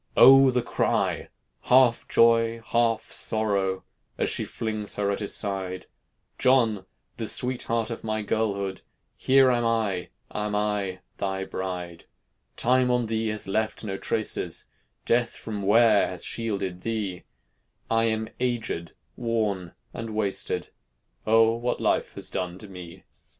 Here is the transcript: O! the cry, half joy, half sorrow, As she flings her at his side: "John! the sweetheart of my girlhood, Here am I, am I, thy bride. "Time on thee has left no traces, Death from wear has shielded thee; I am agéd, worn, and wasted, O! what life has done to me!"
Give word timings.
O! 0.17 0.49
the 0.49 0.63
cry, 0.63 1.29
half 1.65 2.07
joy, 2.07 2.59
half 2.65 3.03
sorrow, 3.03 3.83
As 4.17 4.31
she 4.31 4.45
flings 4.45 4.95
her 4.95 5.11
at 5.11 5.19
his 5.19 5.35
side: 5.35 5.85
"John! 6.39 6.87
the 7.17 7.27
sweetheart 7.27 7.91
of 7.91 8.03
my 8.03 8.23
girlhood, 8.23 8.81
Here 9.15 9.51
am 9.51 9.63
I, 9.63 10.09
am 10.33 10.55
I, 10.55 11.01
thy 11.17 11.45
bride. 11.45 12.05
"Time 12.57 12.89
on 12.89 13.05
thee 13.05 13.27
has 13.27 13.47
left 13.47 13.83
no 13.83 13.95
traces, 13.95 14.65
Death 15.05 15.35
from 15.35 15.61
wear 15.61 16.07
has 16.07 16.25
shielded 16.25 16.81
thee; 16.81 17.25
I 17.87 18.05
am 18.05 18.27
agéd, 18.39 18.93
worn, 19.15 19.75
and 19.93 20.15
wasted, 20.15 20.69
O! 21.27 21.51
what 21.55 21.79
life 21.79 22.15
has 22.15 22.31
done 22.31 22.57
to 22.57 22.67
me!" 22.67 23.03